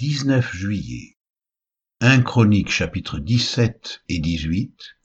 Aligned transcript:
19 0.00 0.56
juillet. 0.56 1.18
1 2.00 2.22
Chronique 2.22 2.70
chapitre 2.70 3.18
17 3.18 4.02
et 4.08 4.18
18, 4.18 4.96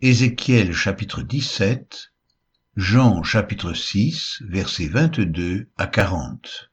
Ézéchiel 0.00 0.72
chapitre 0.72 1.20
17, 1.20 2.14
Jean 2.76 3.22
chapitre 3.22 3.74
6 3.74 4.42
versets 4.48 4.88
22 4.88 5.68
à 5.76 5.86
40. 5.86 6.70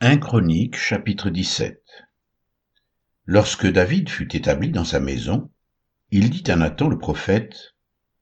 1 0.00 0.16
Chronique 0.16 0.78
chapitre 0.78 1.28
17 1.28 1.82
Lorsque 3.26 3.66
David 3.66 4.08
fut 4.08 4.34
établi 4.34 4.70
dans 4.70 4.86
sa 4.86 5.00
maison, 5.00 5.50
il 6.10 6.30
dit 6.30 6.50
à 6.50 6.56
Nathan 6.56 6.88
le 6.88 6.96
prophète, 6.96 7.74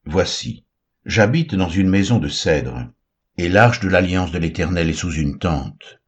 Voici, 0.05 0.65
j'habite 1.07 1.55
dans 1.55 1.71
une 1.71 1.89
maison 1.89 2.19
de 2.19 2.29
cèdre, 2.29 2.91
et 3.37 3.49
l'arche 3.49 3.81
de 3.81 3.89
l'alliance 3.89 4.31
de 4.31 4.39
l'Éternel 4.39 4.89
est 4.89 4.95
sous 4.95 5.13
une 5.13 5.39
tente. 5.39 6.01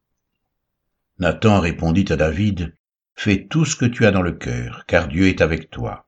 Nathan 1.19 1.59
répondit 1.59 2.05
à 2.09 2.15
David, 2.15 2.73
Fais 3.15 3.47
tout 3.47 3.65
ce 3.65 3.75
que 3.75 3.85
tu 3.85 4.05
as 4.05 4.11
dans 4.11 4.21
le 4.21 4.33
cœur, 4.33 4.85
car 4.85 5.07
Dieu 5.07 5.27
est 5.27 5.41
avec 5.41 5.71
toi. 5.71 6.07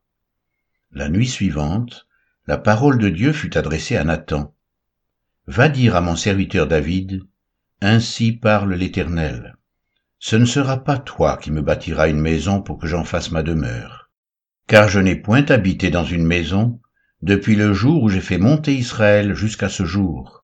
La 0.91 1.09
nuit 1.09 1.27
suivante, 1.27 2.07
la 2.45 2.57
parole 2.57 2.99
de 2.99 3.09
Dieu 3.09 3.33
fut 3.33 3.57
adressée 3.57 3.97
à 3.97 4.03
Nathan. 4.03 4.53
Va 5.47 5.69
dire 5.69 5.95
à 5.95 6.01
mon 6.01 6.15
serviteur 6.15 6.67
David, 6.67 7.23
Ainsi 7.81 8.31
parle 8.31 8.75
l'Éternel. 8.75 9.57
Ce 10.19 10.35
ne 10.35 10.45
sera 10.45 10.83
pas 10.83 10.99
toi 10.99 11.37
qui 11.37 11.49
me 11.49 11.61
bâtiras 11.61 12.09
une 12.09 12.19
maison 12.19 12.61
pour 12.61 12.77
que 12.77 12.87
j'en 12.87 13.03
fasse 13.03 13.31
ma 13.31 13.41
demeure. 13.41 14.11
Car 14.67 14.87
je 14.87 14.99
n'ai 14.99 15.15
point 15.15 15.45
habité 15.49 15.89
dans 15.89 16.05
une 16.05 16.25
maison 16.25 16.79
depuis 17.21 17.55
le 17.55 17.73
jour 17.73 18.03
où 18.03 18.09
j'ai 18.09 18.21
fait 18.21 18.37
monter 18.37 18.75
Israël 18.75 19.33
jusqu'à 19.33 19.69
ce 19.69 19.85
jour 19.85 20.38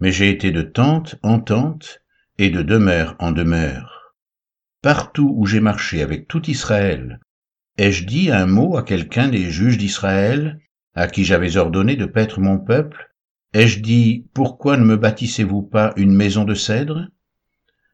mais 0.00 0.12
j'ai 0.12 0.30
été 0.30 0.50
de 0.50 0.62
tente 0.62 1.16
en 1.22 1.40
tente 1.40 2.02
et 2.38 2.50
de 2.50 2.62
demeure 2.62 3.16
en 3.18 3.32
demeure. 3.32 4.14
Partout 4.82 5.32
où 5.36 5.46
j'ai 5.46 5.60
marché 5.60 6.02
avec 6.02 6.28
tout 6.28 6.50
Israël, 6.50 7.20
ai-je 7.78 8.04
dit 8.04 8.30
un 8.30 8.46
mot 8.46 8.76
à 8.76 8.82
quelqu'un 8.82 9.28
des 9.28 9.50
juges 9.50 9.78
d'Israël, 9.78 10.60
à 10.94 11.06
qui 11.06 11.24
j'avais 11.24 11.56
ordonné 11.56 11.96
de 11.96 12.06
paître 12.06 12.40
mon 12.40 12.58
peuple? 12.58 13.10
Ai-je 13.52 13.80
dit, 13.80 14.26
pourquoi 14.34 14.76
ne 14.76 14.84
me 14.84 14.96
bâtissez-vous 14.96 15.62
pas 15.62 15.92
une 15.96 16.14
maison 16.14 16.44
de 16.44 16.54
cèdre? 16.54 17.08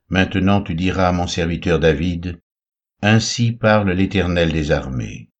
Maintenant 0.08 0.62
tu 0.62 0.74
diras 0.74 1.08
à 1.08 1.12
mon 1.12 1.26
serviteur 1.26 1.78
David, 1.78 2.40
Ainsi 3.02 3.52
parle 3.52 3.90
l'Éternel 3.92 4.52
des 4.52 4.70
armées. 4.72 5.30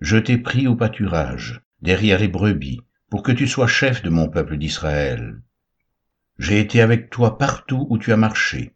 Je 0.00 0.16
t'ai 0.16 0.38
pris 0.38 0.66
au 0.66 0.76
pâturage, 0.76 1.62
derrière 1.80 2.18
les 2.18 2.28
brebis, 2.28 2.80
pour 3.10 3.22
que 3.22 3.32
tu 3.32 3.46
sois 3.46 3.66
chef 3.66 4.02
de 4.02 4.10
mon 4.10 4.28
peuple 4.28 4.58
d'Israël. 4.58 5.40
J'ai 6.38 6.60
été 6.60 6.80
avec 6.80 7.10
toi 7.10 7.36
partout 7.36 7.86
où 7.90 7.98
tu 7.98 8.12
as 8.12 8.16
marché. 8.16 8.74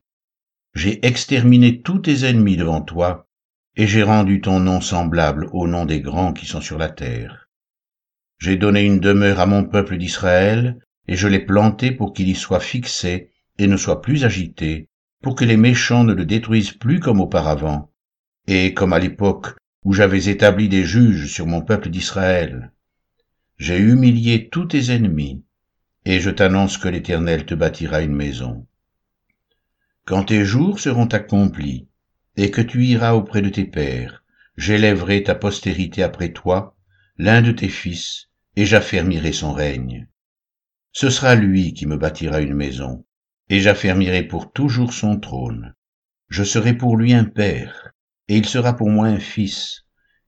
J'ai 0.75 1.07
exterminé 1.07 1.81
tous 1.81 2.01
tes 2.01 2.25
ennemis 2.25 2.57
devant 2.57 2.81
toi, 2.81 3.29
et 3.77 3.87
j'ai 3.87 4.03
rendu 4.03 4.41
ton 4.41 4.59
nom 4.59 4.81
semblable 4.81 5.49
au 5.53 5.69
nom 5.69 5.85
des 5.85 6.01
grands 6.01 6.33
qui 6.33 6.45
sont 6.45 6.61
sur 6.61 6.77
la 6.77 6.89
terre. 6.89 7.49
J'ai 8.39 8.57
donné 8.57 8.83
une 8.85 8.99
demeure 8.99 9.39
à 9.39 9.47
mon 9.47 9.63
peuple 9.63 9.97
d'Israël, 9.97 10.81
et 11.07 11.15
je 11.15 11.29
l'ai 11.29 11.39
planté 11.39 11.93
pour 11.93 12.13
qu'il 12.13 12.29
y 12.29 12.35
soit 12.35 12.59
fixé 12.59 13.31
et 13.59 13.69
ne 13.69 13.77
soit 13.77 14.03
plus 14.03 14.25
agité, 14.25 14.89
pour 15.23 15.37
que 15.37 15.45
les 15.45 15.57
méchants 15.57 16.03
ne 16.03 16.15
le 16.15 16.25
détruisent 16.25 16.73
plus 16.73 16.99
comme 16.99 17.21
auparavant, 17.21 17.93
et 18.49 18.75
comme 18.75 18.93
à 18.93 18.99
l'époque 18.99 19.55
où 19.85 19.93
j'avais 19.93 20.29
établi 20.29 20.69
des 20.69 20.85
juges 20.85 21.33
sur 21.33 21.47
mon 21.47 21.63
peuple 21.63 21.91
d'Israël. 21.91 22.73
J'ai 23.57 23.79
humilié 23.79 24.49
tous 24.49 24.67
tes 24.67 24.91
ennemis, 24.91 25.45
et 26.05 26.21
je 26.21 26.31
t'annonce 26.31 26.79
que 26.79 26.89
l'Éternel 26.89 27.47
te 27.47 27.55
bâtira 27.55 28.01
une 28.01 28.15
maison. 28.15 28.67
Quand 30.05 30.25
tes 30.25 30.45
jours 30.45 30.81
seront 30.81 31.07
accomplis, 31.07 31.87
et 32.37 32.51
que 32.51 32.61
tu 32.61 32.85
iras 32.85 33.13
auprès 33.13 33.43
de 33.43 33.51
tes 33.51 33.65
pères, 33.65 34.25
j'élèverai 34.57 35.23
ta 35.23 35.35
postérité 35.35 36.03
après 36.03 36.33
toi, 36.33 36.77
l'un 37.19 37.43
de 37.43 37.53
tes 37.53 37.69
fils, 37.69 38.29
et 38.57 38.67
j'affermirai 38.67 39.33
son 39.33 39.53
règne. 39.53 40.09
Ce 40.93 41.09
sera 41.09 41.35
lui 41.35 41.73
qui 41.73 41.87
me 41.87 41.97
bâtira 41.97 42.41
une 42.41 42.55
maison, 42.55 43.05
et 43.49 43.61
j'affermirai 43.61 44.25
pour 44.25 44.53
toujours 44.53 44.93
son 44.93 45.21
trône. 45.21 45.75
Je 46.29 46.43
serai 46.43 46.75
pour 46.75 46.97
lui 46.97 47.13
un 47.13 47.25
père, 47.25 47.93
et 48.29 48.37
il 48.37 48.47
sera 48.47 48.75
pour 48.75 48.91
moi 48.91 49.07
un 49.07 49.21
fils, 49.21 49.85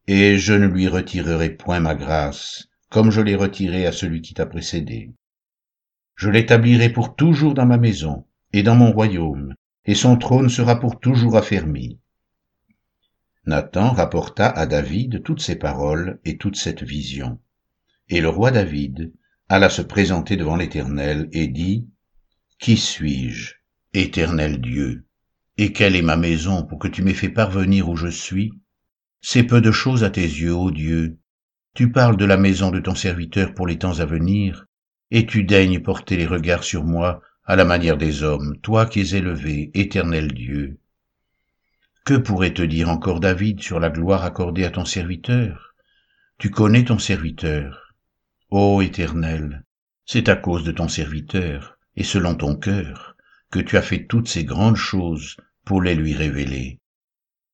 et 0.07 0.39
je 0.39 0.53
ne 0.53 0.67
lui 0.67 0.87
retirerai 0.87 1.51
point 1.51 1.81
ma 1.81 1.95
grâce, 1.95 2.69
comme 2.91 3.11
je 3.11 3.21
l'ai 3.21 3.35
retirée 3.35 3.87
à 3.87 3.93
celui 3.93 4.21
qui 4.21 4.35
t'a 4.35 4.47
précédé. 4.47 5.11
Je 6.25 6.31
l'établirai 6.31 6.89
pour 6.89 7.17
toujours 7.17 7.53
dans 7.53 7.67
ma 7.67 7.77
maison 7.77 8.25
et 8.55 8.63
dans 8.63 8.77
mon 8.77 8.93
royaume, 8.93 9.55
et 9.85 9.95
son 9.95 10.17
trône 10.17 10.49
sera 10.49 10.81
pour 10.81 10.99
toujours 10.99 11.37
affermi. 11.37 11.99
Nathan 13.45 13.93
rapporta 13.93 14.49
à 14.49 14.65
David 14.65 15.23
toutes 15.23 15.43
ces 15.43 15.57
paroles 15.57 16.19
et 16.25 16.39
toute 16.39 16.57
cette 16.57 16.83
vision. 16.83 17.39
Et 18.09 18.23
le 18.23 18.31
roi 18.31 18.53
David 18.53 19.13
alla 19.51 19.69
se 19.69 19.83
présenter 19.83 20.39
devant 20.39 20.57
l'Éternel 20.57 21.29
et 21.33 21.47
dit, 21.47 21.91
Qui 22.59 22.79
suis-je, 22.79 23.57
Éternel 23.93 24.63
Dieu, 24.63 25.05
et 25.59 25.75
quelle 25.75 25.95
est 25.95 26.01
ma 26.01 26.17
maison 26.17 26.65
pour 26.65 26.79
que 26.79 26.89
tu 26.89 27.03
m'aies 27.03 27.13
fait 27.13 27.29
parvenir 27.29 27.91
où 27.91 27.97
je 27.97 28.09
suis? 28.09 28.55
C'est 29.21 29.45
peu 29.45 29.61
de 29.61 29.73
choses 29.73 30.05
à 30.05 30.09
tes 30.09 30.23
yeux, 30.23 30.55
ô 30.55 30.71
Dieu. 30.71 31.19
Tu 31.75 31.93
parles 31.93 32.17
de 32.17 32.25
la 32.25 32.39
maison 32.39 32.71
de 32.71 32.81
ton 32.81 32.95
serviteur 32.95 33.53
pour 33.53 33.67
les 33.67 33.77
temps 33.77 34.01
à 34.01 34.07
venir, 34.07 34.65
et 35.15 35.27
tu 35.27 35.45
daignes 35.45 35.79
porter 35.79 36.17
les 36.17 36.27
regards 36.27 36.65
sur 36.65 36.83
moi 36.83 37.23
à 37.45 37.55
la 37.55 37.65
manière 37.65 37.97
des 37.97 38.25
hommes, 38.25 38.57
toi 38.63 38.85
qui 38.85 38.99
es 38.99 39.17
élevé, 39.17 39.71
éternel 39.73 40.33
Dieu. 40.33 40.77
Que 42.05 42.15
pourrait 42.15 42.53
te 42.53 42.63
dire 42.63 42.89
encore 42.89 43.21
David 43.21 43.63
sur 43.63 43.79
la 43.79 43.91
gloire 43.91 44.25
accordée 44.25 44.65
à 44.65 44.71
ton 44.71 44.85
serviteur? 44.85 45.77
Tu 46.37 46.51
connais 46.51 46.83
ton 46.83 46.99
serviteur. 46.99 47.95
Ô 48.51 48.83
Éternel, 48.83 49.63
c'est 50.05 50.29
à 50.29 50.35
cause 50.35 50.65
de 50.65 50.73
ton 50.73 50.89
serviteur, 50.89 51.79
et 51.95 52.03
selon 52.03 52.35
ton 52.35 52.57
cœur, 52.57 53.15
que 53.53 53.61
tu 53.61 53.77
as 53.77 53.83
fait 53.83 54.07
toutes 54.07 54.27
ces 54.27 54.43
grandes 54.43 54.75
choses 54.75 55.37
pour 55.65 55.81
les 55.81 55.95
lui 55.95 56.15
révéler. 56.15 56.81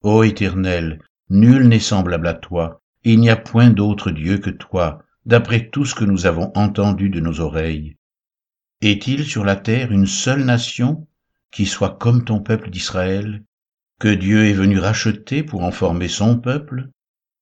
Ô 0.01 0.23
Éternel, 0.23 0.99
nul 1.29 1.69
n'est 1.69 1.79
semblable 1.79 2.27
à 2.27 2.35
toi, 2.35 2.81
et 3.05 3.13
il 3.13 3.21
n'y 3.21 3.29
a 3.29 3.37
point 3.37 3.69
d'autre 3.69 4.11
Dieu 4.11 4.39
que 4.39 4.49
toi, 4.49 5.03
d'après 5.27 5.69
tout 5.69 5.85
ce 5.85 5.95
que 5.95 6.05
nous 6.05 6.27
avons 6.27 6.53
entendu 6.55 7.11
de 7.11 7.21
nos 7.21 7.41
oreilles. 7.41 7.97
Est-il 8.81 9.25
sur 9.25 9.45
la 9.45 9.57
terre 9.57 9.93
une 9.93 10.07
seule 10.07 10.45
nation 10.45 11.07
qui 11.51 11.67
soit 11.67 11.99
comme 11.99 12.25
ton 12.25 12.41
peuple 12.41 12.71
d'Israël, 12.71 13.45
que 13.99 14.09
Dieu 14.09 14.47
est 14.47 14.55
venu 14.55 14.79
racheter 14.79 15.43
pour 15.43 15.63
en 15.63 15.73
former 15.73 16.09
son 16.09 16.39
peuple, 16.39 16.89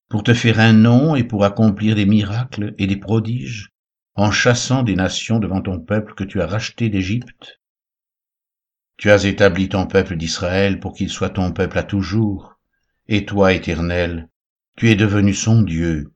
pour 0.09 0.23
te 0.23 0.35
faire 0.35 0.59
un 0.59 0.73
nom 0.73 1.15
et 1.15 1.23
pour 1.23 1.45
accomplir 1.45 1.95
des 1.95 2.07
miracles 2.07 2.75
et 2.79 2.87
des 2.87 2.97
prodiges, 2.97 3.71
en 4.17 4.33
chassant 4.33 4.83
des 4.83 4.97
nations 4.97 5.39
devant 5.39 5.61
ton 5.61 5.79
peuple 5.79 6.15
que 6.15 6.25
tu 6.25 6.41
as 6.41 6.47
racheté 6.47 6.89
d'Égypte? 6.89 7.61
Tu 8.97 9.11
as 9.11 9.25
établi 9.25 9.69
ton 9.69 9.87
peuple 9.87 10.17
d'Israël 10.17 10.81
pour 10.81 10.95
qu'il 10.95 11.11
soit 11.11 11.31
ton 11.31 11.53
peuple 11.53 11.79
à 11.79 11.85
toujours, 11.85 12.59
et 13.07 13.25
toi, 13.25 13.53
Éternel, 13.53 14.29
tu 14.77 14.91
es 14.91 14.97
devenu 14.97 15.35
son 15.35 15.63
Dieu, 15.63 16.13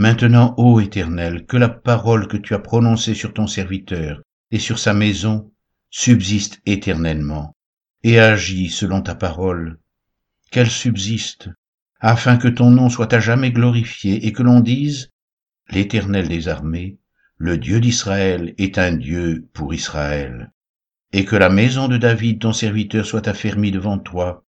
Maintenant, 0.00 0.54
ô 0.58 0.78
Éternel, 0.78 1.44
que 1.44 1.56
la 1.56 1.68
parole 1.68 2.28
que 2.28 2.36
tu 2.36 2.54
as 2.54 2.60
prononcée 2.60 3.14
sur 3.14 3.34
ton 3.34 3.48
serviteur 3.48 4.22
et 4.52 4.60
sur 4.60 4.78
sa 4.78 4.94
maison 4.94 5.50
subsiste 5.90 6.60
éternellement, 6.66 7.56
et 8.04 8.20
agis 8.20 8.68
selon 8.68 9.02
ta 9.02 9.16
parole, 9.16 9.80
qu'elle 10.52 10.70
subsiste, 10.70 11.50
afin 11.98 12.36
que 12.36 12.46
ton 12.46 12.70
nom 12.70 12.88
soit 12.88 13.12
à 13.12 13.18
jamais 13.18 13.50
glorifié 13.50 14.24
et 14.24 14.32
que 14.32 14.44
l'on 14.44 14.60
dise, 14.60 15.10
l'Éternel 15.68 16.28
des 16.28 16.46
armées, 16.46 16.98
le 17.36 17.58
Dieu 17.58 17.80
d'Israël 17.80 18.54
est 18.56 18.78
un 18.78 18.92
Dieu 18.92 19.48
pour 19.52 19.74
Israël, 19.74 20.52
et 21.12 21.24
que 21.24 21.34
la 21.34 21.48
maison 21.48 21.88
de 21.88 21.96
David 21.96 22.38
ton 22.40 22.52
serviteur 22.52 23.04
soit 23.04 23.26
affermie 23.26 23.72
devant 23.72 23.98
toi, 23.98 24.44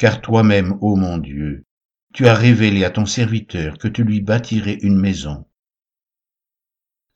car 0.00 0.20
toi-même, 0.20 0.76
ô 0.80 0.96
mon 0.96 1.18
Dieu, 1.18 1.66
tu 2.12 2.28
as 2.28 2.34
révélé 2.34 2.84
à 2.84 2.90
ton 2.90 3.06
serviteur 3.06 3.78
que 3.78 3.88
tu 3.88 4.04
lui 4.04 4.20
bâtirais 4.20 4.78
une 4.82 4.98
maison. 4.98 5.46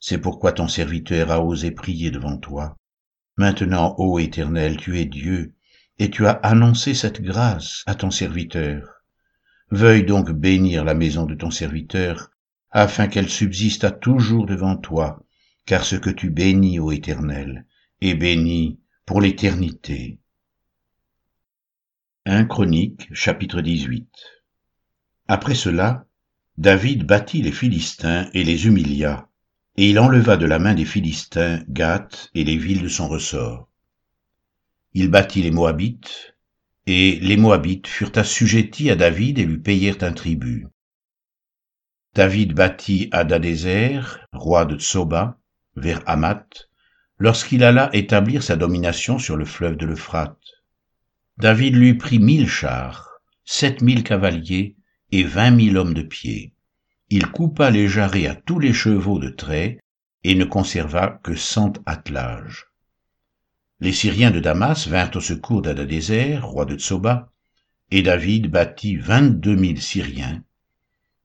C'est 0.00 0.18
pourquoi 0.18 0.52
ton 0.52 0.68
serviteur 0.68 1.30
a 1.30 1.44
osé 1.44 1.70
prier 1.70 2.10
devant 2.10 2.38
toi. 2.38 2.76
Maintenant, 3.36 3.94
ô 3.98 4.18
Éternel, 4.18 4.78
tu 4.78 4.98
es 4.98 5.04
Dieu, 5.04 5.54
et 5.98 6.10
tu 6.10 6.26
as 6.26 6.32
annoncé 6.32 6.94
cette 6.94 7.20
grâce 7.20 7.82
à 7.86 7.94
ton 7.94 8.10
serviteur. 8.10 9.02
Veuille 9.70 10.04
donc 10.04 10.30
bénir 10.30 10.84
la 10.84 10.94
maison 10.94 11.26
de 11.26 11.34
ton 11.34 11.50
serviteur, 11.50 12.30
afin 12.70 13.08
qu'elle 13.08 13.28
subsiste 13.28 13.84
à 13.84 13.90
toujours 13.90 14.46
devant 14.46 14.76
toi, 14.76 15.22
car 15.66 15.84
ce 15.84 15.96
que 15.96 16.10
tu 16.10 16.30
bénis, 16.30 16.78
ô 16.78 16.90
Éternel, 16.90 17.66
est 18.00 18.14
béni 18.14 18.80
pour 19.04 19.20
l'éternité. 19.20 20.20
1 22.24 22.44
Chronique, 22.46 23.08
chapitre 23.12 23.60
18 23.60 24.08
après 25.28 25.54
cela, 25.54 26.06
David 26.58 27.04
battit 27.04 27.42
les 27.42 27.52
Philistins 27.52 28.30
et 28.32 28.44
les 28.44 28.66
humilia, 28.66 29.28
et 29.76 29.90
il 29.90 29.98
enleva 29.98 30.36
de 30.36 30.46
la 30.46 30.58
main 30.58 30.74
des 30.74 30.84
Philistins 30.84 31.62
Gath 31.68 32.30
et 32.34 32.44
les 32.44 32.56
villes 32.56 32.82
de 32.82 32.88
son 32.88 33.08
ressort. 33.08 33.68
il 34.94 35.10
battit 35.10 35.42
les 35.42 35.50
Moabites, 35.50 36.36
et 36.86 37.18
les 37.20 37.36
Moabites 37.36 37.88
furent 37.88 38.16
assujettis 38.16 38.90
à 38.90 38.96
David 38.96 39.38
et 39.38 39.44
lui 39.44 39.58
payèrent 39.58 40.02
un 40.02 40.12
tribut. 40.12 40.68
David 42.14 42.54
battit 42.54 43.08
Adadézer, 43.12 44.24
roi 44.32 44.64
de 44.64 44.78
Tsoba, 44.78 45.38
vers 45.74 46.02
Hamath, 46.06 46.70
lorsqu'il 47.18 47.64
alla 47.64 47.90
établir 47.94 48.42
sa 48.42 48.56
domination 48.56 49.18
sur 49.18 49.36
le 49.36 49.44
fleuve 49.44 49.76
de 49.76 49.84
l'Euphrate. 49.84 50.38
David 51.36 51.74
lui 51.74 51.94
prit 51.94 52.18
mille 52.18 52.48
chars, 52.48 53.20
sept 53.44 53.82
mille 53.82 54.04
cavaliers 54.04 54.76
et 55.12 55.22
vingt 55.22 55.50
mille 55.50 55.76
hommes 55.76 55.94
de 55.94 56.02
pied. 56.02 56.52
Il 57.10 57.26
coupa 57.26 57.70
les 57.70 57.88
jarrets 57.88 58.26
à 58.26 58.34
tous 58.34 58.58
les 58.58 58.72
chevaux 58.72 59.18
de 59.18 59.28
trait 59.28 59.78
et 60.24 60.34
ne 60.34 60.44
conserva 60.44 61.20
que 61.22 61.34
cent 61.34 61.72
attelages. 61.86 62.66
Les 63.78 63.92
Syriens 63.92 64.30
de 64.30 64.40
Damas 64.40 64.88
vinrent 64.88 65.14
au 65.16 65.20
secours 65.20 65.62
d'Adadézer, 65.62 66.44
roi 66.44 66.64
de 66.64 66.76
Tsoba, 66.76 67.30
et 67.90 68.02
David 68.02 68.48
bâtit 68.50 68.96
vingt-deux 68.96 69.54
mille 69.54 69.80
Syriens. 69.80 70.42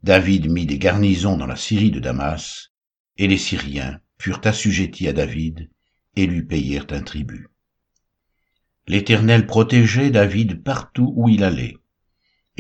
David 0.03 0.51
mit 0.51 0.65
des 0.65 0.77
garnisons 0.77 1.37
dans 1.37 1.47
la 1.47 1.55
Syrie 1.55 1.91
de 1.91 1.99
Damas, 1.99 2.71
et 3.17 3.27
les 3.27 3.37
Syriens 3.37 3.99
furent 4.19 4.41
assujettis 4.43 5.07
à 5.07 5.13
David 5.13 5.69
et 6.15 6.27
lui 6.27 6.43
payèrent 6.43 6.87
un 6.91 7.01
tribut. 7.01 7.47
L'Éternel 8.87 9.47
protégeait 9.47 10.09
David 10.09 10.63
partout 10.63 11.13
où 11.15 11.29
il 11.29 11.43
allait. 11.43 11.77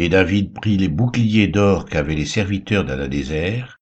Et 0.03 0.09
David 0.09 0.55
prit 0.55 0.77
les 0.77 0.87
boucliers 0.87 1.47
d'or 1.47 1.85
qu'avaient 1.85 2.15
les 2.15 2.25
serviteurs 2.25 2.83
d'Adadézer 2.83 3.79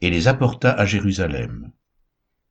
et 0.00 0.10
les 0.10 0.26
apporta 0.26 0.72
à 0.72 0.84
Jérusalem. 0.84 1.70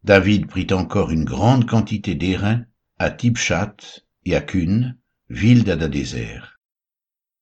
David 0.05 0.47
prit 0.47 0.67
encore 0.71 1.11
une 1.11 1.25
grande 1.25 1.67
quantité 1.67 2.15
d'airain 2.15 2.63
à 2.99 3.11
Tibchat 3.11 3.75
et 4.23 4.37
à 4.37 4.39
Cun, 4.39 4.95
ville 5.29 5.65
d'Adadézer. 5.65 6.57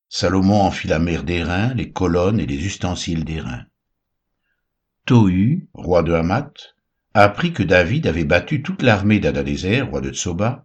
Salomon 0.09 0.61
en 0.61 0.71
fit 0.71 0.87
la 0.87 0.97
mer 0.97 1.23
d'airain, 1.23 1.75
les 1.75 1.91
colonnes 1.91 2.39
et 2.39 2.47
les 2.47 2.65
ustensiles 2.65 3.23
d'airain. 3.23 3.65
Tohu, 5.05 5.69
roi 5.75 6.01
de 6.01 6.13
Hamath, 6.13 6.73
apprit 7.13 7.53
que 7.53 7.61
David 7.61 8.07
avait 8.07 8.25
battu 8.25 8.63
toute 8.63 8.81
l'armée 8.81 9.19
d'Adadézer, 9.19 9.87
roi 9.87 10.01
de 10.01 10.09
Tsoba, 10.09 10.63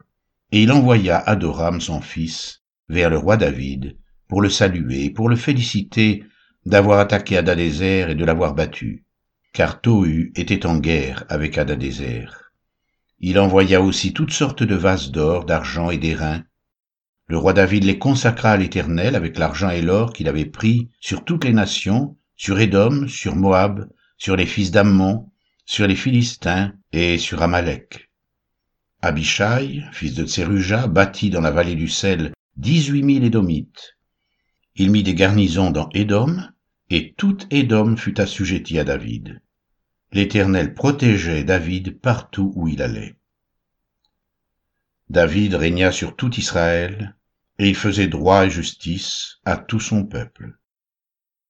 et 0.52 0.62
il 0.62 0.72
envoya 0.72 1.18
Adoram 1.18 1.82
son 1.82 2.00
fils 2.00 2.62
vers 2.88 3.10
le 3.10 3.18
roi 3.18 3.36
David 3.36 3.98
pour 4.28 4.42
le 4.42 4.50
saluer 4.50 5.10
pour 5.10 5.28
le 5.28 5.36
féliciter 5.36 6.24
d'avoir 6.64 6.98
attaqué 6.98 7.36
Adadézer 7.36 8.10
et 8.10 8.14
de 8.14 8.24
l'avoir 8.24 8.54
battu, 8.54 9.04
car 9.52 9.80
Tohu 9.80 10.32
était 10.34 10.66
en 10.66 10.78
guerre 10.78 11.24
avec 11.28 11.58
Adadézer. 11.58 12.52
Il 13.20 13.38
envoya 13.38 13.80
aussi 13.80 14.12
toutes 14.12 14.32
sortes 14.32 14.62
de 14.62 14.74
vases 14.74 15.10
d'or, 15.10 15.44
d'argent 15.44 15.90
et 15.90 15.96
d'airain. 15.96 16.44
Le 17.28 17.38
roi 17.38 17.52
David 17.52 17.84
les 17.84 17.98
consacra 17.98 18.52
à 18.52 18.56
l'Éternel 18.56 19.14
avec 19.14 19.38
l'argent 19.38 19.70
et 19.70 19.80
l'or 19.80 20.12
qu'il 20.12 20.28
avait 20.28 20.44
pris 20.44 20.90
sur 21.00 21.24
toutes 21.24 21.44
les 21.44 21.52
nations, 21.52 22.16
sur 22.36 22.58
Édom, 22.58 23.08
sur 23.08 23.36
Moab, 23.36 23.88
sur 24.18 24.36
les 24.36 24.46
fils 24.46 24.70
d'Ammon, 24.70 25.30
sur 25.64 25.86
les 25.86 25.96
Philistins 25.96 26.74
et 26.92 27.16
sur 27.18 27.42
Amalek. 27.42 28.10
Abishai, 29.02 29.82
fils 29.92 30.14
de 30.14 30.26
Tseruja, 30.26 30.86
bâtit 30.88 31.30
dans 31.30 31.40
la 31.40 31.50
vallée 31.50 31.74
du 31.74 31.88
sel 31.88 32.32
dix-huit 32.56 33.02
mille 33.02 33.24
Édomites. 33.24 33.95
Il 34.78 34.90
mit 34.90 35.02
des 35.02 35.14
garnisons 35.14 35.70
dans 35.70 35.88
Édom, 35.94 36.38
et 36.90 37.14
toute 37.16 37.46
Édom 37.50 37.96
fut 37.96 38.20
assujettie 38.20 38.78
à 38.78 38.84
David. 38.84 39.40
L'Éternel 40.12 40.74
protégeait 40.74 41.44
David 41.44 41.98
partout 41.98 42.52
où 42.54 42.68
il 42.68 42.82
allait. 42.82 43.16
David 45.08 45.54
régna 45.54 45.92
sur 45.92 46.14
tout 46.14 46.34
Israël, 46.34 47.16
et 47.58 47.70
il 47.70 47.74
faisait 47.74 48.06
droit 48.06 48.44
et 48.44 48.50
justice 48.50 49.38
à 49.46 49.56
tout 49.56 49.80
son 49.80 50.04
peuple. 50.04 50.58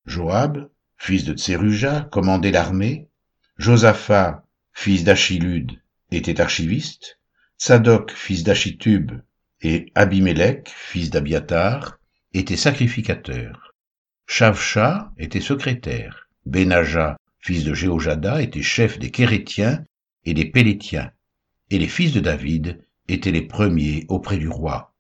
Joab, 0.05 0.71
fils 0.97 1.25
de 1.25 1.35
Tseruja, 1.35 2.03
commandait 2.13 2.53
l'armée. 2.53 3.09
Josaphat, 3.59 4.45
fils 4.73 5.03
d'Achilud, 5.03 5.73
était 6.13 6.41
archiviste. 6.41 7.19
Tsadok, 7.59 8.13
fils 8.13 8.45
d'Achitub, 8.45 9.21
et 9.63 9.91
Abimelech, 9.97 10.69
fils 10.69 11.11
d'Abiatar, 11.11 11.99
étaient 12.39 12.57
sacrificateurs. 12.57 13.75
Shavcha 14.27 15.13
était 15.19 15.41
secrétaire. 15.41 16.29
Benaja, 16.45 17.17
fils 17.39 17.65
de 17.65 17.75
Jéhojada, 17.75 18.43
était 18.43 18.63
chef 18.63 18.99
des 18.99 19.11
Kérétiens 19.11 19.85
et 20.25 20.35
des 20.35 20.45
Pélétiens. 20.45 21.13
Et 21.71 21.79
les 21.79 21.89
fils 21.89 22.13
de 22.13 22.21
David 22.21 22.85
étaient 23.09 23.33
les 23.33 23.47
premiers 23.47 24.05
auprès 24.09 24.39
du 24.39 24.49
roi. 24.49 24.93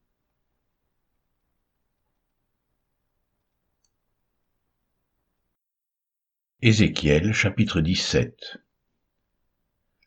Ézéchiel 6.62 7.32
chapitre 7.32 7.80
17 7.80 8.58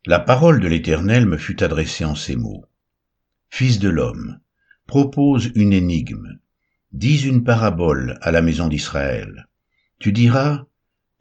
la 0.06 0.20
parole 0.20 0.62
de 0.62 0.68
l'Éternel 0.68 1.26
me 1.26 1.38
fut 1.38 1.62
adressée 1.62 2.06
en 2.06 2.16
ces 2.16 2.38
mots. 2.38 2.66
Fils 3.50 3.80
de 3.80 3.90
l'homme, 3.90 4.40
propose 4.88 5.52
une 5.56 5.74
énigme, 5.74 6.40
dis 6.92 7.28
une 7.28 7.44
parabole 7.44 8.18
à 8.22 8.32
la 8.32 8.42
maison 8.42 8.68
d'Israël. 8.68 9.48
Tu 10.00 10.12
diras, 10.12 10.66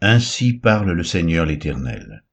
Ainsi 0.00 0.52
parle 0.52 0.92
le 0.92 1.02
Seigneur 1.04 1.44
l'Éternel. 1.44 2.24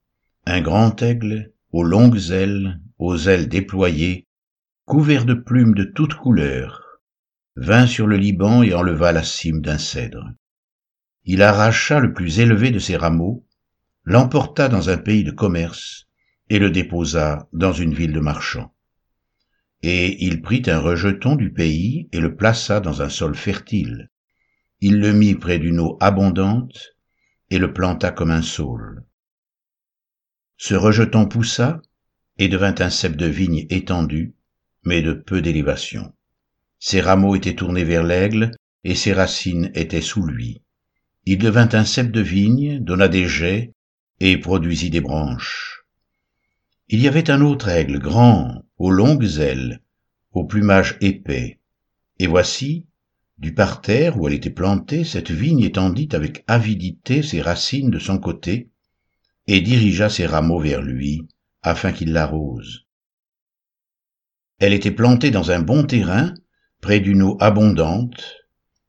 Un 0.46 0.62
grand 0.62 1.02
aigle, 1.02 1.52
aux 1.72 1.84
longues 1.84 2.32
ailes, 2.32 2.80
aux 3.00 3.18
ailes 3.18 3.50
déployées, 3.50 4.28
couvert 4.86 5.26
de 5.26 5.34
plumes 5.34 5.74
de 5.74 5.84
toutes 5.84 6.14
couleurs, 6.14 7.02
vint 7.56 7.88
sur 7.88 8.06
le 8.06 8.18
Liban 8.18 8.62
et 8.62 8.74
enleva 8.74 9.12
la 9.12 9.24
cime 9.24 9.62
d'un 9.62 9.80
cèdre. 9.80 10.32
Il 11.24 11.42
arracha 11.42 12.00
le 12.00 12.14
plus 12.14 12.40
élevé 12.40 12.70
de 12.70 12.80
ses 12.80 12.96
rameaux, 12.96 13.46
l'emporta 14.04 14.70
dans 14.70 14.90
un 14.90 14.98
pays 14.98 15.24
de 15.24 15.32
commerce, 15.32 16.08
et 16.50 16.60
le 16.60 16.70
déposa 16.70 17.50
dans 17.52 17.74
une 17.74 17.96
ville 17.96 18.14
de 18.14 18.20
marchands. 18.20 18.75
Et 19.88 20.26
il 20.26 20.42
prit 20.42 20.64
un 20.66 20.80
rejeton 20.80 21.36
du 21.36 21.54
pays 21.54 22.10
et 22.12 22.20
le 22.20 22.36
plaça 22.36 22.80
dans 22.80 23.04
un 23.04 23.10
sol 23.10 23.36
fertile. 23.36 24.10
Il 24.82 25.00
le 25.00 25.14
mit 25.14 25.36
près 25.36 25.60
d'une 25.60 25.80
eau 25.80 25.96
abondante 26.02 26.96
et 27.52 27.60
le 27.60 27.72
planta 27.72 28.10
comme 28.10 28.32
un 28.32 28.42
saule. 28.42 29.06
Ce 30.58 30.74
rejeton 30.74 31.28
poussa 31.28 31.84
et 32.40 32.48
devint 32.48 32.74
un 32.80 32.90
cep 32.90 33.16
de 33.16 33.28
vigne 33.28 33.68
étendu, 33.70 34.34
mais 34.84 35.04
de 35.04 35.14
peu 35.14 35.44
d'élévation. 35.44 36.16
Ses 36.80 37.00
rameaux 37.00 37.36
étaient 37.36 37.54
tournés 37.54 37.84
vers 37.84 38.04
l'aigle 38.04 38.50
et 38.84 38.96
ses 38.96 39.14
racines 39.14 39.70
étaient 39.76 40.02
sous 40.02 40.26
lui. 40.26 40.64
Il 41.28 41.38
devint 41.38 41.70
un 41.74 41.86
cep 41.86 42.10
de 42.10 42.22
vigne, 42.22 42.80
donna 42.80 43.08
des 43.08 43.28
jets 43.28 43.72
et 44.20 44.40
produisit 44.40 44.90
des 44.90 45.02
branches. 45.02 45.84
Il 46.88 47.04
y 47.04 47.08
avait 47.08 47.30
un 47.30 47.42
autre 47.42 47.68
aigle 47.70 48.00
grand, 48.00 48.65
aux 48.78 48.92
longues 48.92 49.40
ailes, 49.40 49.82
au 50.32 50.46
plumage 50.46 50.98
épais. 51.02 51.60
Et 52.20 52.28
voici, 52.28 52.86
du 53.38 53.54
parterre 53.54 54.18
où 54.20 54.28
elle 54.28 54.34
était 54.34 54.50
plantée, 54.50 55.04
cette 55.04 55.32
vigne 55.32 55.62
étendit 55.62 56.10
avec 56.14 56.44
avidité 56.48 57.22
ses 57.22 57.42
racines 57.42 57.90
de 57.90 58.00
son 58.00 58.18
côté, 58.18 58.70
et 59.48 59.62
dirigea 59.62 60.10
ses 60.10 60.26
rameaux 60.26 60.60
vers 60.60 60.82
lui, 60.82 61.28
afin 61.62 61.92
qu'il 61.92 62.14
l'arrose. 62.14 62.86
Elle 64.60 64.74
était 64.74 64.92
plantée 64.92 65.32
dans 65.32 65.52
un 65.52 65.60
bon 65.60 65.86
terrain, 65.86 66.34
près 66.82 67.00
d'une 67.00 67.22
eau 67.22 67.38
abondante, 67.40 68.36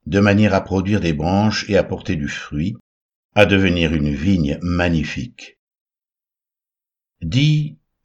de 0.05 0.19
manière 0.19 0.53
à 0.53 0.61
produire 0.61 1.01
des 1.01 1.13
branches 1.13 1.69
et 1.69 1.77
à 1.77 1.83
porter 1.83 2.15
du 2.15 2.29
fruit, 2.29 2.75
à 3.35 3.45
devenir 3.45 3.93
une 3.93 4.13
vigne 4.13 4.57
magnifique. 4.61 5.59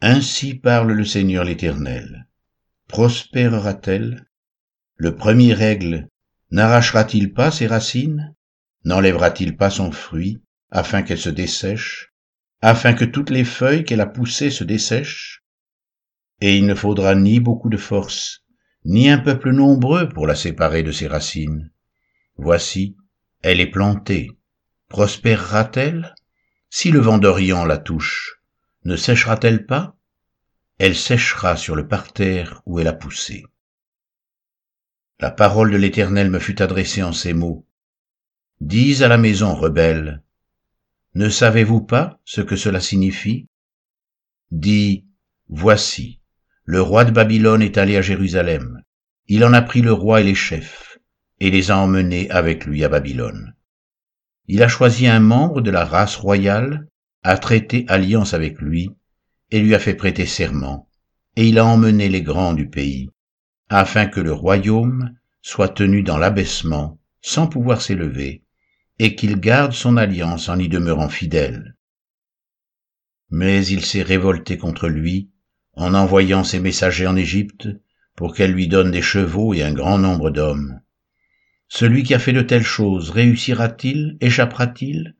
Ainsi 0.04 0.54
parle 0.54 0.90
le 0.90 1.04
Seigneur 1.04 1.44
l'Éternel. 1.44 2.26
Prospérera-t-elle? 2.88 4.26
Le 4.96 5.14
premier 5.14 5.62
aigle 5.62 6.08
n'arrachera-t-il 6.50 7.32
pas 7.32 7.52
ses 7.52 7.68
racines? 7.68 8.34
N'enlèvera-t-il 8.84 9.56
pas 9.56 9.70
son 9.70 9.92
fruit, 9.92 10.42
afin 10.72 11.02
qu'elle 11.02 11.20
se 11.20 11.30
dessèche, 11.30 12.12
afin 12.60 12.94
que 12.94 13.04
toutes 13.04 13.30
les 13.30 13.44
feuilles 13.44 13.84
qu'elle 13.84 14.00
a 14.00 14.06
poussées 14.06 14.50
se 14.50 14.64
dessèchent? 14.64 15.44
Et 16.40 16.58
il 16.58 16.66
ne 16.66 16.74
faudra 16.74 17.14
ni 17.14 17.38
beaucoup 17.38 17.70
de 17.70 17.76
force, 17.76 18.44
ni 18.84 19.08
un 19.08 19.18
peuple 19.18 19.52
nombreux 19.52 20.08
pour 20.08 20.26
la 20.26 20.34
séparer 20.34 20.82
de 20.82 20.90
ses 20.90 21.06
racines. 21.06 21.70
Voici, 22.36 22.96
elle 23.40 23.60
est 23.60 23.70
plantée. 23.70 24.32
Prospérera-t-elle? 24.88 26.16
Si 26.70 26.90
le 26.90 26.98
vent 26.98 27.18
d'Orient 27.18 27.64
la 27.64 27.78
touche, 27.78 28.41
ne 28.84 28.96
séchera-t-elle 28.96 29.66
pas? 29.66 29.96
Elle 30.78 30.96
séchera 30.96 31.56
sur 31.56 31.76
le 31.76 31.86
parterre 31.86 32.62
où 32.66 32.80
elle 32.80 32.88
a 32.88 32.92
poussé. 32.92 33.44
La 35.20 35.30
parole 35.30 35.70
de 35.70 35.76
l'Éternel 35.76 36.30
me 36.30 36.38
fut 36.38 36.60
adressée 36.60 37.02
en 37.02 37.12
ces 37.12 37.32
mots. 37.32 37.66
Dis 38.60 39.04
à 39.04 39.08
la 39.08 39.18
maison 39.18 39.54
rebelle, 39.54 40.22
ne 41.14 41.28
savez-vous 41.28 41.82
pas 41.82 42.20
ce 42.24 42.40
que 42.40 42.56
cela 42.56 42.80
signifie? 42.80 43.46
Dis, 44.50 45.04
voici, 45.48 46.20
le 46.64 46.80
roi 46.80 47.04
de 47.04 47.10
Babylone 47.10 47.62
est 47.62 47.78
allé 47.78 47.96
à 47.96 48.02
Jérusalem, 48.02 48.82
il 49.28 49.44
en 49.44 49.52
a 49.52 49.62
pris 49.62 49.82
le 49.82 49.92
roi 49.92 50.20
et 50.20 50.24
les 50.24 50.34
chefs, 50.34 50.98
et 51.38 51.50
les 51.50 51.70
a 51.70 51.78
emmenés 51.78 52.30
avec 52.30 52.64
lui 52.64 52.82
à 52.84 52.88
Babylone. 52.88 53.54
Il 54.46 54.62
a 54.62 54.68
choisi 54.68 55.06
un 55.06 55.20
membre 55.20 55.60
de 55.60 55.70
la 55.70 55.84
race 55.84 56.16
royale, 56.16 56.88
a 57.22 57.38
traité 57.38 57.84
alliance 57.88 58.34
avec 58.34 58.60
lui, 58.60 58.90
et 59.50 59.60
lui 59.60 59.74
a 59.74 59.78
fait 59.78 59.94
prêter 59.94 60.26
serment, 60.26 60.88
et 61.36 61.48
il 61.48 61.58
a 61.58 61.64
emmené 61.64 62.08
les 62.08 62.22
grands 62.22 62.52
du 62.52 62.68
pays, 62.68 63.10
afin 63.68 64.06
que 64.06 64.20
le 64.20 64.32
royaume 64.32 65.14
soit 65.40 65.68
tenu 65.68 66.02
dans 66.02 66.18
l'abaissement, 66.18 66.98
sans 67.20 67.46
pouvoir 67.46 67.80
s'élever, 67.80 68.42
et 68.98 69.14
qu'il 69.14 69.40
garde 69.40 69.72
son 69.72 69.96
alliance 69.96 70.48
en 70.48 70.58
y 70.58 70.68
demeurant 70.68 71.08
fidèle. 71.08 71.76
Mais 73.30 73.64
il 73.66 73.84
s'est 73.84 74.02
révolté 74.02 74.58
contre 74.58 74.88
lui, 74.88 75.30
en 75.74 75.94
envoyant 75.94 76.44
ses 76.44 76.60
messagers 76.60 77.06
en 77.06 77.16
Égypte, 77.16 77.68
pour 78.14 78.34
qu'elle 78.34 78.52
lui 78.52 78.68
donne 78.68 78.90
des 78.90 79.02
chevaux 79.02 79.54
et 79.54 79.62
un 79.62 79.72
grand 79.72 79.98
nombre 79.98 80.30
d'hommes. 80.30 80.80
Celui 81.68 82.02
qui 82.02 82.12
a 82.14 82.18
fait 82.18 82.34
de 82.34 82.42
telles 82.42 82.62
choses 82.62 83.10
réussira-t-il, 83.10 84.18
échappera-t-il? 84.20 85.16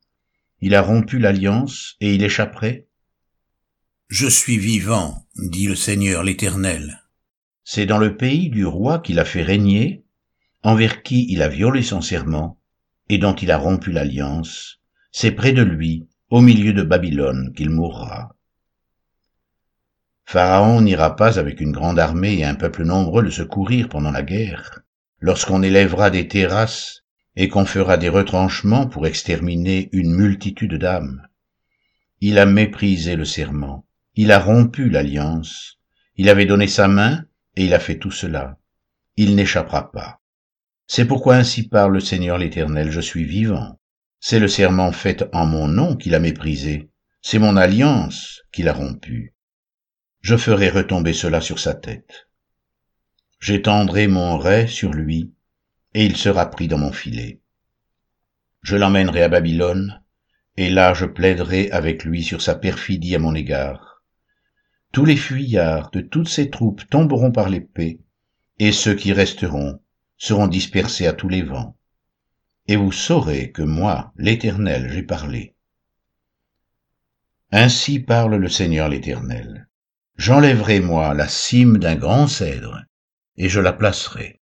Il 0.65 0.77
a 0.77 0.81
rompu 0.81 1.19
l'alliance 1.19 1.97
et 2.01 2.15
il 2.15 2.23
échapperait? 2.23 2.87
Je 4.07 4.29
suis 4.29 4.59
vivant, 4.59 5.27
dit 5.35 5.67
le 5.67 5.75
Seigneur 5.75 6.23
l'Éternel. 6.23 7.03
C'est 7.65 7.85
dans 7.85 7.99
le 7.99 8.17
pays 8.17 8.49
du 8.49 8.65
roi 8.65 9.01
qu'il 9.01 9.19
a 9.19 9.25
fait 9.25 9.43
régner, 9.43 10.05
envers 10.63 11.03
qui 11.03 11.27
il 11.31 11.43
a 11.43 11.49
violé 11.49 11.83
son 11.83 12.01
serment, 12.01 12.61
et 13.09 13.19
dont 13.19 13.35
il 13.35 13.51
a 13.51 13.59
rompu 13.59 13.91
l'alliance, 13.91 14.79
c'est 15.11 15.33
près 15.33 15.51
de 15.51 15.63
lui, 15.63 16.07
au 16.31 16.41
milieu 16.41 16.73
de 16.73 16.85
Babylone, 16.85 17.53
qu'il 17.57 17.71
mourra. 17.71 18.37
Pharaon 20.25 20.81
n'ira 20.81 21.17
pas 21.17 21.41
avec 21.41 21.61
une 21.61 21.73
grande 21.73 21.99
armée 21.99 22.39
et 22.39 22.45
un 22.45 22.55
peuple 22.55 22.85
nombreux 22.85 23.23
le 23.23 23.33
secourir 23.33 23.89
pendant 23.89 24.13
la 24.13 24.23
guerre, 24.23 24.83
lorsqu'on 25.19 25.65
élèvera 25.65 26.11
des 26.11 26.29
terrasses 26.29 27.02
et 27.37 27.49
qu'on 27.49 27.65
fera 27.65 27.97
des 27.97 28.09
retranchements 28.09 28.87
pour 28.87 29.07
exterminer 29.07 29.89
une 29.93 30.15
multitude 30.15 30.75
d'âmes. 30.75 31.27
Il 32.21 32.39
a 32.39 32.47
méprisé 32.47 33.17
le 33.17 33.25
serment, 33.25 33.87
il 34.15 34.31
a 34.33 34.39
rompu 34.39 34.89
l'alliance, 34.89 35.79
il 36.17 36.29
avait 36.29 36.47
donné 36.47 36.67
sa 36.67 36.89
main 36.89 37.25
et 37.57 37.65
il 37.65 37.75
a 37.75 37.81
fait 37.81 37.99
tout 37.99 38.11
cela. 38.11 38.59
Il 39.17 39.35
n'échappera 39.35 39.91
pas. 39.93 40.21
C'est 40.87 41.07
pourquoi 41.07 41.37
ainsi 41.37 41.69
parle 41.69 41.95
le 41.95 42.01
Seigneur 42.01 42.39
l'Éternel, 42.39 42.91
je 42.91 43.01
suis 43.01 43.25
vivant. 43.25 43.79
C'est 44.21 44.39
le 44.39 44.49
serment 44.49 44.93
fait 44.93 45.25
en 45.33 45.47
mon 45.47 45.67
nom 45.69 45.97
qu'il 45.97 46.15
a 46.15 46.21
méprisé, 46.21 46.91
c'est 47.23 47.39
mon 47.39 47.57
alliance 47.57 48.43
qu'il 48.53 48.69
a 48.69 48.73
rompue. 48.73 49.35
Je 50.21 50.37
ferai 50.37 50.69
retomber 50.69 51.13
cela 51.13 51.41
sur 51.41 51.59
sa 51.59 51.75
tête. 51.75 52.29
J'étendrai 53.41 54.07
mon 54.07 54.39
rai 54.39 54.69
sur 54.69 54.93
lui, 54.93 55.33
et 55.95 56.05
il 56.05 56.17
sera 56.17 56.51
pris 56.51 56.69
dans 56.69 56.79
mon 56.79 56.93
filet. 56.93 57.41
Je 58.63 58.77
l'emmènerai 58.77 59.23
à 59.23 59.29
Babylone, 59.29 60.03
et 60.57 60.71
là 60.71 60.95
je 60.95 61.07
plaiderai 61.07 61.71
avec 61.71 62.05
lui 62.05 62.23
sur 62.23 62.43
sa 62.43 62.55
perfidie 62.55 63.15
à 63.15 63.19
mon 63.19 63.35
égard. 63.35 64.03
Tous 64.93 65.05
les 65.05 65.17
fuyards 65.17 65.91
de 65.91 66.01
toutes 66.01 66.29
ses 66.29 66.51
troupes 66.51 66.89
tomberont 66.91 67.33
par 67.33 67.49
l'épée, 67.49 68.01
et 68.59 68.73
ceux 68.73 68.95
qui 68.95 69.13
resteront 69.13 69.81
seront 70.19 70.47
dispersés 70.47 71.07
à 71.07 71.13
tous 71.13 71.29
les 71.29 71.43
vents. 71.43 71.77
Et 72.69 72.77
vous 72.77 72.93
saurez 72.93 73.51
que 73.51 73.63
moi, 73.63 74.13
l'Éternel, 74.17 74.91
j'ai 74.93 75.03
parlé. 75.03 75.55
Ainsi 77.51 77.99
parle 77.99 78.37
le 78.37 78.49
Seigneur 78.49 78.89
l'Éternel. 78.89 79.69
J'enlèverai, 80.17 80.81
moi, 80.81 81.15
la 81.15 81.27
cime 81.27 81.79
d'un 81.79 81.97
grand 81.97 82.29
cèdre, 82.29 82.85
et 83.37 83.49
je 83.49 83.61
la 83.61 83.73
placerai. 83.73 84.42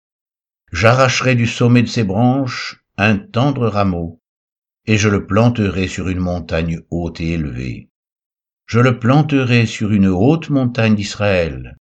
J'arracherai 0.71 1.35
du 1.35 1.47
sommet 1.47 1.81
de 1.81 1.87
ses 1.87 2.03
branches 2.03 2.83
un 2.97 3.17
tendre 3.17 3.67
rameau, 3.67 4.21
et 4.85 4.97
je 4.97 5.09
le 5.09 5.25
planterai 5.25 5.87
sur 5.87 6.09
une 6.09 6.19
montagne 6.19 6.81
haute 6.91 7.21
et 7.21 7.31
élevée. 7.31 7.89
Je 8.67 8.79
le 8.79 8.99
planterai 8.99 9.65
sur 9.65 9.91
une 9.91 10.07
haute 10.07 10.51
montagne 10.51 10.95
d'Israël. 10.95 11.75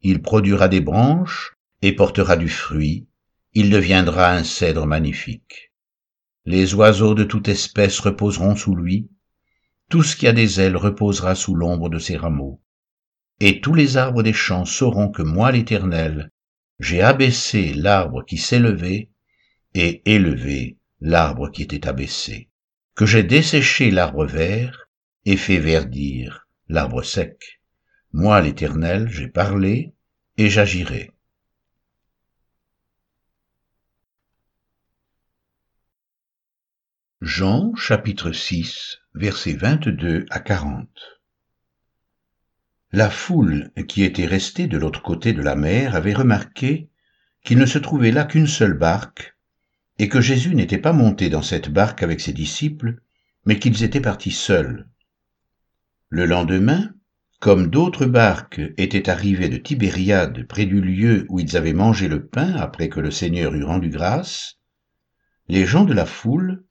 Il 0.00 0.20
produira 0.20 0.66
des 0.66 0.80
branches 0.80 1.54
et 1.80 1.92
portera 1.92 2.36
du 2.36 2.48
fruit. 2.48 3.06
Il 3.52 3.70
deviendra 3.70 4.32
un 4.32 4.42
cèdre 4.42 4.84
magnifique. 4.84 5.72
Les 6.44 6.74
oiseaux 6.74 7.14
de 7.14 7.22
toute 7.22 7.48
espèce 7.48 8.00
reposeront 8.00 8.56
sous 8.56 8.74
lui. 8.74 9.08
Tout 9.90 10.02
ce 10.02 10.16
qui 10.16 10.26
a 10.26 10.32
des 10.32 10.60
ailes 10.60 10.76
reposera 10.76 11.36
sous 11.36 11.54
l'ombre 11.54 11.88
de 11.88 12.00
ses 12.00 12.16
rameaux. 12.16 12.60
Et 13.38 13.60
tous 13.60 13.74
les 13.74 13.96
arbres 13.96 14.24
des 14.24 14.32
champs 14.32 14.64
sauront 14.64 15.08
que 15.08 15.22
moi 15.22 15.52
l'Éternel, 15.52 16.30
j'ai 16.80 17.02
abaissé 17.02 17.72
l'arbre 17.72 18.24
qui 18.24 18.38
s'élevait 18.38 19.08
et 19.74 20.02
élevé 20.12 20.78
l'arbre 21.00 21.50
qui 21.50 21.62
était 21.62 21.86
abaissé, 21.86 22.48
que 22.94 23.06
j'ai 23.06 23.22
desséché 23.22 23.90
l'arbre 23.90 24.26
vert 24.26 24.88
et 25.24 25.36
fait 25.36 25.58
verdir 25.58 26.46
l'arbre 26.68 27.02
sec. 27.02 27.60
Moi, 28.12 28.40
l'Éternel, 28.40 29.08
j'ai 29.08 29.28
parlé 29.28 29.92
et 30.36 30.48
j'agirai. 30.48 31.10
Jean 37.20 37.74
chapitre 37.74 38.32
6 38.32 38.98
versets 39.14 39.54
22 39.54 40.26
à 40.28 40.40
40 40.40 40.88
la 42.94 43.10
foule 43.10 43.72
qui 43.88 44.04
était 44.04 44.24
restée 44.24 44.68
de 44.68 44.78
l'autre 44.78 45.02
côté 45.02 45.32
de 45.32 45.42
la 45.42 45.56
mer 45.56 45.96
avait 45.96 46.14
remarqué 46.14 46.90
qu'il 47.42 47.58
ne 47.58 47.66
se 47.66 47.78
trouvait 47.78 48.12
là 48.12 48.22
qu'une 48.22 48.46
seule 48.46 48.74
barque, 48.74 49.36
et 49.98 50.08
que 50.08 50.20
Jésus 50.20 50.54
n'était 50.54 50.78
pas 50.78 50.92
monté 50.92 51.28
dans 51.28 51.42
cette 51.42 51.70
barque 51.70 52.04
avec 52.04 52.20
ses 52.20 52.32
disciples, 52.32 53.00
mais 53.46 53.58
qu'ils 53.58 53.82
étaient 53.82 54.00
partis 54.00 54.30
seuls. 54.30 54.86
Le 56.08 56.24
lendemain, 56.24 56.94
comme 57.40 57.66
d'autres 57.66 58.06
barques 58.06 58.60
étaient 58.76 59.10
arrivées 59.10 59.48
de 59.48 59.56
Tibériade 59.56 60.46
près 60.46 60.64
du 60.64 60.80
lieu 60.80 61.26
où 61.28 61.40
ils 61.40 61.56
avaient 61.56 61.72
mangé 61.72 62.06
le 62.06 62.24
pain 62.24 62.54
après 62.54 62.88
que 62.88 63.00
le 63.00 63.10
Seigneur 63.10 63.54
eut 63.54 63.64
rendu 63.64 63.88
grâce, 63.88 64.60
les 65.48 65.66
gens 65.66 65.84
de 65.84 65.94
la 65.94 66.06
foule, 66.06 66.62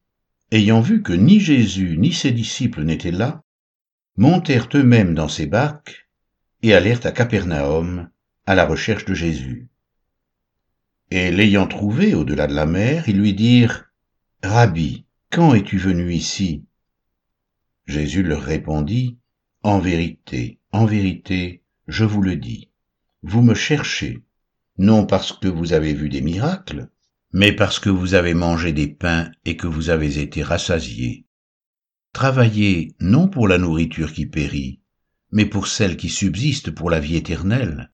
ayant 0.51 0.80
vu 0.80 1.01
que 1.01 1.12
ni 1.12 1.42
Jésus 1.42 1.98
ni 1.98 2.13
ses 2.13 2.32
disciples 2.32 2.84
n'étaient 2.84 3.12
là, 3.12 3.44
montèrent 4.15 4.70
eux-mêmes 4.74 5.15
dans 5.15 5.27
ces 5.27 5.48
barques 5.48 6.02
et 6.63 6.74
allèrent 6.74 7.05
à 7.05 7.12
Capernaum 7.12 8.10
à 8.46 8.55
la 8.55 8.65
recherche 8.65 9.05
de 9.05 9.13
Jésus. 9.13 9.67
Et 11.12 11.29
l'ayant 11.29 11.67
trouvé 11.67 12.15
au-delà 12.15 12.48
de 12.48 12.55
la 12.55 12.65
mer, 12.65 13.08
ils 13.08 13.20
lui 13.20 13.34
dirent, 13.34 13.86
Rabbi, 14.41 15.05
quand 15.29 15.53
es-tu 15.53 15.77
venu 15.77 16.13
ici? 16.13 16.65
Jésus 17.86 18.24
leur 18.24 18.41
répondit, 18.41 19.20
En 19.62 19.79
vérité, 19.79 20.60
en 20.72 20.86
vérité, 20.86 21.63
je 21.88 22.05
vous 22.05 22.22
le 22.22 22.38
dis, 22.38 22.70
vous 23.22 23.41
me 23.41 23.53
cherchez, 23.53 24.24
non 24.77 25.05
parce 25.05 25.34
que 25.34 25.48
vous 25.48 25.74
avez 25.74 25.93
vu 25.93 26.10
des 26.10 26.22
miracles, 26.22 26.89
mais 27.34 27.51
parce 27.51 27.79
que 27.79 27.89
vous 27.89 28.13
avez 28.13 28.34
mangé 28.34 28.72
des 28.72 28.88
pains 28.88 29.32
et 29.43 29.58
que 29.58 29.67
vous 29.67 29.89
avez 29.89 30.20
été 30.20 30.43
rassasiés. 30.43 31.25
Travaillez 32.13 32.96
non 33.00 33.27
pour 33.27 33.48
la 33.48 33.58
nourriture 33.58 34.13
qui 34.13 34.25
périt, 34.25 34.83
mais 35.34 35.48
pour 35.48 35.68
celle 35.68 35.98
qui 35.98 36.10
subsiste 36.10 36.70
pour 36.70 36.92
la 36.92 37.00
vie 37.00 37.16
éternelle, 37.16 37.92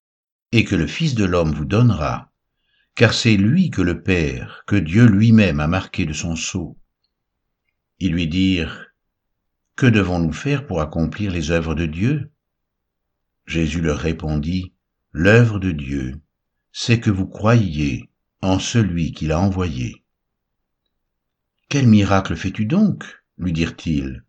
et 0.52 0.66
que 0.66 0.76
le 0.76 0.88
Fils 0.88 1.16
de 1.16 1.24
l'homme 1.24 1.54
vous 1.54 1.64
donnera, 1.64 2.34
car 2.96 3.14
c'est 3.14 3.38
lui 3.38 3.70
que 3.70 3.82
le 3.82 4.04
Père, 4.04 4.64
que 4.68 4.76
Dieu 4.76 5.06
lui-même 5.06 5.62
a 5.62 5.68
marqué 5.68 6.06
de 6.06 6.12
son 6.12 6.36
sceau. 6.36 6.78
Ils 8.00 8.12
lui 8.12 8.28
dirent, 8.28 8.88
Que 9.78 9.86
devons-nous 9.86 10.34
faire 10.34 10.68
pour 10.68 10.82
accomplir 10.82 11.32
les 11.32 11.50
œuvres 11.50 11.76
de 11.76 11.86
Dieu? 11.86 12.30
Jésus 13.46 13.80
leur 13.80 14.00
répondit, 14.00 14.74
L'œuvre 15.14 15.60
de 15.60 15.72
Dieu, 15.72 16.20
c'est 16.74 17.00
que 17.00 17.10
vous 17.10 17.28
croyiez 17.28 18.10
en 18.42 18.60
celui 18.60 19.14
qu'il 19.14 19.32
a 19.32 19.40
envoyé. 19.40 20.04
Quel 21.70 21.88
miracle 21.88 22.36
fais-tu 22.36 22.66
donc? 22.66 23.06
lui 23.38 23.54
dirent-ils, 23.54 24.26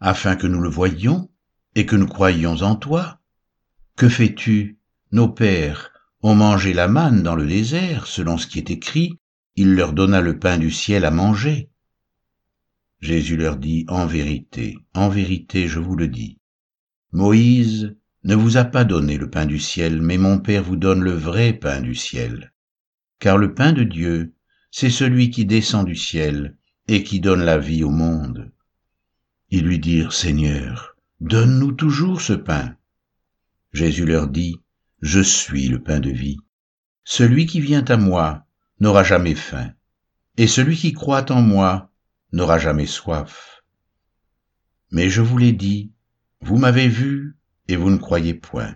afin 0.00 0.34
que 0.34 0.48
nous 0.48 0.60
le 0.60 0.68
voyions? 0.68 1.30
Et 1.74 1.86
que 1.86 1.96
nous 1.96 2.06
croyions 2.06 2.62
en 2.62 2.76
toi. 2.76 3.20
Que 3.96 4.08
fais-tu 4.08 4.78
Nos 5.12 5.28
pères 5.28 5.92
ont 6.22 6.34
mangé 6.34 6.72
la 6.72 6.88
manne 6.88 7.22
dans 7.22 7.34
le 7.34 7.46
désert, 7.46 8.06
selon 8.06 8.38
ce 8.38 8.46
qui 8.46 8.58
est 8.58 8.70
écrit, 8.70 9.18
il 9.56 9.74
leur 9.74 9.92
donna 9.92 10.20
le 10.20 10.38
pain 10.38 10.58
du 10.58 10.70
ciel 10.70 11.04
à 11.04 11.10
manger. 11.10 11.70
Jésus 13.00 13.36
leur 13.36 13.56
dit, 13.56 13.86
En 13.88 14.06
vérité, 14.06 14.78
en 14.94 15.08
vérité, 15.08 15.68
je 15.68 15.78
vous 15.78 15.96
le 15.96 16.08
dis, 16.08 16.38
Moïse 17.12 17.96
ne 18.24 18.34
vous 18.34 18.56
a 18.56 18.64
pas 18.64 18.84
donné 18.84 19.16
le 19.16 19.30
pain 19.30 19.46
du 19.46 19.58
ciel, 19.58 20.02
mais 20.02 20.18
mon 20.18 20.38
Père 20.38 20.62
vous 20.62 20.76
donne 20.76 21.02
le 21.02 21.12
vrai 21.12 21.54
pain 21.54 21.80
du 21.80 21.94
ciel. 21.94 22.52
Car 23.18 23.38
le 23.38 23.54
pain 23.54 23.72
de 23.72 23.84
Dieu, 23.84 24.34
c'est 24.70 24.90
celui 24.90 25.30
qui 25.30 25.46
descend 25.46 25.86
du 25.86 25.96
ciel 25.96 26.56
et 26.86 27.02
qui 27.02 27.20
donne 27.20 27.42
la 27.42 27.58
vie 27.58 27.82
au 27.82 27.90
monde. 27.90 28.52
Ils 29.50 29.64
lui 29.64 29.78
dirent, 29.78 30.12
Seigneur, 30.12 30.96
Donne-nous 31.20 31.72
toujours 31.72 32.22
ce 32.22 32.32
pain. 32.32 32.76
Jésus 33.72 34.06
leur 34.06 34.28
dit, 34.28 34.60
Je 35.02 35.20
suis 35.20 35.68
le 35.68 35.82
pain 35.82 36.00
de 36.00 36.10
vie. 36.10 36.38
Celui 37.04 37.44
qui 37.44 37.60
vient 37.60 37.84
à 37.84 37.96
moi 37.98 38.46
n'aura 38.80 39.04
jamais 39.04 39.34
faim, 39.34 39.70
et 40.38 40.46
celui 40.46 40.76
qui 40.76 40.92
croit 40.92 41.30
en 41.30 41.42
moi 41.42 41.90
n'aura 42.32 42.58
jamais 42.58 42.86
soif. 42.86 43.62
Mais 44.90 45.10
je 45.10 45.20
vous 45.20 45.36
l'ai 45.36 45.52
dit, 45.52 45.92
vous 46.40 46.56
m'avez 46.56 46.88
vu, 46.88 47.36
et 47.68 47.76
vous 47.76 47.90
ne 47.90 47.98
croyez 47.98 48.32
point. 48.32 48.74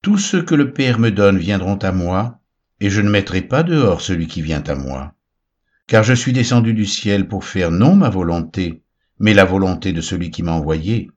Tous 0.00 0.18
ceux 0.18 0.42
que 0.42 0.54
le 0.54 0.72
Père 0.72 1.00
me 1.00 1.10
donne 1.10 1.38
viendront 1.38 1.76
à 1.76 1.90
moi, 1.90 2.40
et 2.78 2.88
je 2.88 3.00
ne 3.00 3.10
mettrai 3.10 3.42
pas 3.42 3.62
dehors 3.64 4.00
celui 4.00 4.28
qui 4.28 4.42
vient 4.42 4.62
à 4.62 4.74
moi. 4.74 5.14
Car 5.88 6.04
je 6.04 6.14
suis 6.14 6.32
descendu 6.32 6.72
du 6.72 6.86
ciel 6.86 7.26
pour 7.26 7.44
faire 7.44 7.72
non 7.72 7.96
ma 7.96 8.10
volonté, 8.10 8.84
mais 9.18 9.34
la 9.34 9.44
volonté 9.44 9.92
de 9.92 10.00
celui 10.00 10.30
qui 10.30 10.42
m'a 10.42 10.52
envoyé. 10.52 11.10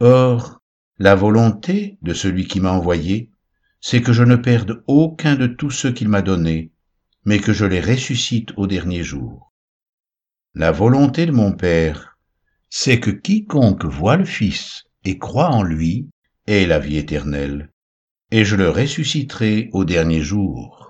Or, 0.00 0.60
la 0.98 1.14
volonté 1.14 1.96
de 2.02 2.12
celui 2.12 2.46
qui 2.46 2.60
m'a 2.60 2.72
envoyé, 2.72 3.30
c'est 3.80 4.02
que 4.02 4.12
je 4.12 4.24
ne 4.24 4.36
perde 4.36 4.82
aucun 4.86 5.36
de 5.36 5.46
tous 5.46 5.70
ceux 5.70 5.90
qu'il 5.90 6.10
m'a 6.10 6.20
donnés, 6.20 6.70
mais 7.24 7.38
que 7.38 7.54
je 7.54 7.64
les 7.64 7.80
ressuscite 7.80 8.50
au 8.58 8.66
dernier 8.66 9.02
jour. 9.02 9.54
La 10.54 10.70
volonté 10.70 11.24
de 11.24 11.32
mon 11.32 11.52
Père, 11.52 12.18
c'est 12.68 13.00
que 13.00 13.10
quiconque 13.10 13.86
voit 13.86 14.16
le 14.16 14.26
Fils 14.26 14.84
et 15.04 15.18
croit 15.18 15.50
en 15.50 15.62
lui 15.62 16.10
ait 16.46 16.66
la 16.66 16.78
vie 16.78 16.98
éternelle, 16.98 17.72
et 18.30 18.44
je 18.44 18.56
le 18.56 18.68
ressusciterai 18.68 19.70
au 19.72 19.86
dernier 19.86 20.20
jour. 20.20 20.85